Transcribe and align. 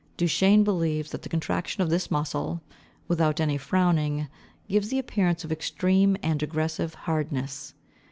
Duchenne 0.17 0.63
believes 0.63 1.11
that 1.11 1.21
the 1.21 1.29
contraction 1.29 1.83
of 1.83 1.91
this 1.91 2.09
muscle, 2.09 2.63
without 3.07 3.39
any 3.39 3.55
frowning, 3.55 4.29
gives 4.67 4.89
the 4.89 4.97
appearance 4.97 5.43
of 5.43 5.51
extreme 5.51 6.17
and 6.23 6.41
aggressive 6.41 6.95
hardness. 7.05 7.75